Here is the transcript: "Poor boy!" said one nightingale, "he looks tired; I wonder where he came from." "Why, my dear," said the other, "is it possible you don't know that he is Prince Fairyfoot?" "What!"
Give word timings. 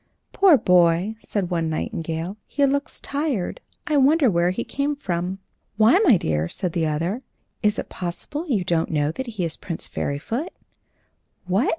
"Poor 0.33 0.57
boy!" 0.57 1.15
said 1.19 1.51
one 1.51 1.69
nightingale, 1.69 2.35
"he 2.47 2.65
looks 2.65 2.99
tired; 3.01 3.61
I 3.85 3.97
wonder 3.97 4.31
where 4.31 4.49
he 4.49 4.63
came 4.63 4.95
from." 4.95 5.37
"Why, 5.77 5.99
my 5.99 6.17
dear," 6.17 6.49
said 6.49 6.73
the 6.73 6.87
other, 6.87 7.21
"is 7.61 7.77
it 7.77 7.89
possible 7.89 8.47
you 8.47 8.63
don't 8.63 8.89
know 8.89 9.11
that 9.11 9.27
he 9.27 9.45
is 9.45 9.55
Prince 9.57 9.87
Fairyfoot?" 9.87 10.51
"What!" 11.45 11.69